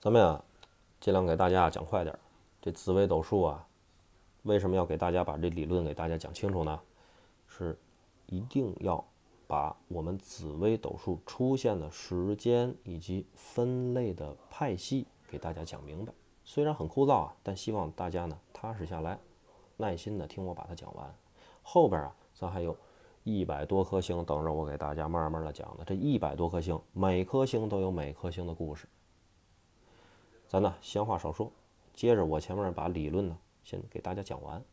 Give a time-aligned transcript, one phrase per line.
[0.00, 0.44] 咱们呀，
[1.00, 2.18] 尽量给大家讲快点儿。
[2.62, 3.66] 这紫微斗数啊，
[4.44, 6.80] 为什么要给大家把这理论给大家讲清楚呢？
[7.48, 7.76] 是
[8.26, 9.04] 一定要
[9.48, 16.12] 把我们紫微斗数出现的时间以及分类的派系给大家讲明白。
[16.44, 19.18] 虽然很枯燥啊，但希望大家呢踏实下来，
[19.78, 21.12] 耐心的听我把它讲完。
[21.64, 22.76] 后边啊，咱还有
[23.24, 25.82] 一百多颗星等着我给大家慢慢的讲呢。
[25.84, 28.86] 这一百多颗星，每颗星都有每颗星的故事。
[30.48, 31.52] 咱呢闲话少说，
[31.94, 34.64] 接着我前面把理论呢先给大家讲完。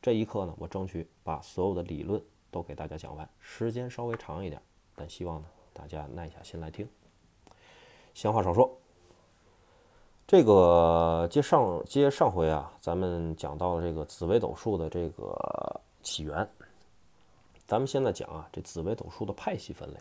[0.00, 4.60] 这一课呢，我争取把所有的理论都给大家讲完，时间稍微长一点，
[4.96, 6.88] 但希望呢大家耐下心来听。
[8.14, 8.74] 闲话少说，
[10.26, 16.48] 这个接上接上回啊，咱们讲到了这个紫微斗数的这个起源。
[17.66, 19.96] 咱们现在讲啊，这紫微斗数的派系分类。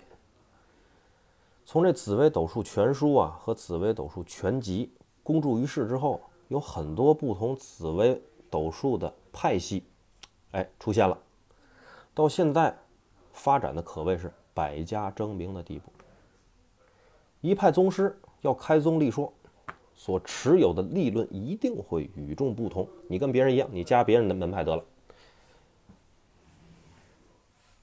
[1.65, 4.89] 从这紫微斗数全书啊和紫微斗数全集。
[5.23, 9.83] 公诸于世之后，有很多不同紫微斗数的派系，
[10.51, 11.17] 哎，出现了。
[12.13, 12.75] 到现在
[13.31, 15.91] 发展的可谓是百家争鸣的地步。
[17.39, 19.31] 一派宗师要开宗立说，
[19.95, 22.87] 所持有的立论一定会与众不同。
[23.07, 24.83] 你跟别人一样，你加别人的门派得了。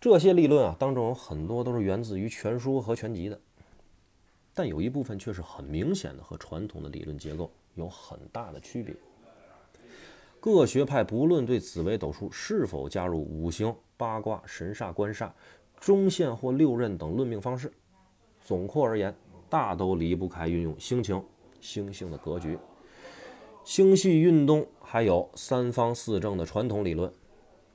[0.01, 3.41] 这些立论啊，当中有很多都是源自于全书和全集的。
[4.59, 8.93] 但有一部分却是很明显的和传统的理论结构有很大的区别。
[10.41, 15.31] 各学派不论对紫微斗数是否加入五行、八卦、神煞、官煞、
[15.79, 17.73] 中线或六壬等论命方式，
[18.41, 19.15] 总括而言，
[19.49, 21.23] 大都离不开运用星情、
[21.61, 22.59] 星性的格局、
[23.63, 27.13] 星系运动，还有三方四正的传统理论。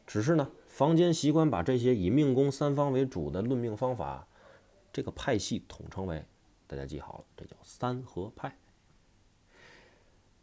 [0.06, 4.28] 只是呢，坊间习惯把这些以命宫三方为主的论命方法，
[4.92, 6.22] 这个派系统称为。
[6.74, 8.52] 大家记好了，这叫三合派。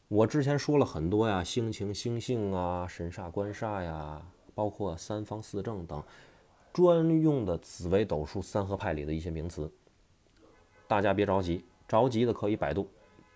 [0.06, 4.22] 我之前说了很多呀，星情、星性啊，神煞、官煞呀，
[4.54, 6.00] 包括三方四正等
[6.72, 9.68] 专用的紫微斗数三合派里的一些名词。
[10.86, 12.88] 大家别着急，着急的可以百度，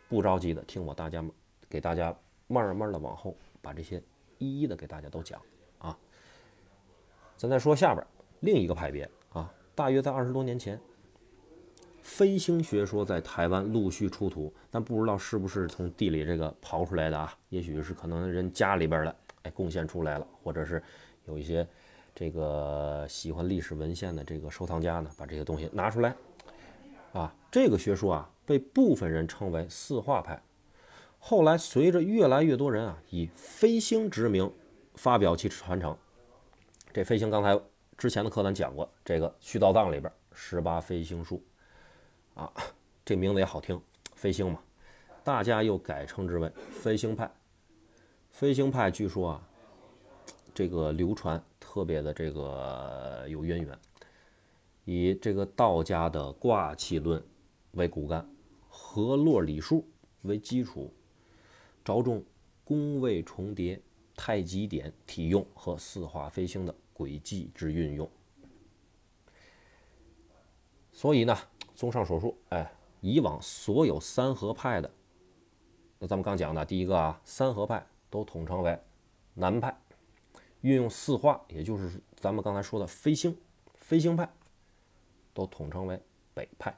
[0.08, 1.24] 不着急的听我大家
[1.68, 2.16] 给大家
[2.46, 4.00] 慢慢的往后把这些
[4.38, 5.42] 一一的给大家都讲
[5.78, 5.98] 啊。
[7.36, 8.06] 咱再说下边
[8.38, 10.80] 另一个派别啊，大约在二十多年前。
[12.04, 17.34] 飞星学说在台湾陆续出土，但不知道是不是从地里这个刨出来的啊？
[17.48, 20.80] 也许是可能人家里边的，哎，贡献出来了，或者是
[21.24, 21.66] 有一些
[22.14, 26.14] 这个喜欢历史文献的这个收藏家呢，把这些东西拿出来
[27.14, 27.34] 啊。
[27.50, 30.40] 这个学说啊，被部分人称为四化派。
[31.18, 34.52] 后来随着越来越多人啊以飞星之名
[34.94, 35.96] 发表其传承，
[36.92, 37.58] 这飞星刚才
[37.96, 41.42] 之前的课咱讲过，这个续道藏里边十八飞星术。
[42.34, 42.52] 啊，
[43.04, 43.80] 这名字也好听，
[44.16, 44.60] 飞星嘛，
[45.22, 47.30] 大家又改称之为飞星派。
[48.32, 49.48] 飞星派据说啊，
[50.52, 53.78] 这个流传特别的这个有渊源，
[54.84, 57.24] 以这个道家的卦气论
[57.72, 58.28] 为骨干，
[58.68, 59.86] 河洛理数
[60.22, 60.92] 为基础，
[61.84, 62.24] 着重
[62.64, 63.80] 宫位重叠、
[64.16, 68.10] 太极点体用和四化飞星的轨迹之运用。
[70.92, 71.38] 所以呢。
[71.74, 74.90] 综上所述，哎，以往所有三合派的，
[75.98, 78.78] 那咱们刚讲的第一个啊，三合派都统称为
[79.34, 79.76] 南派，
[80.60, 83.36] 运用四化，也就是咱们刚才说的飞星，
[83.78, 84.28] 飞星派，
[85.32, 86.00] 都统称为
[86.32, 86.74] 北派。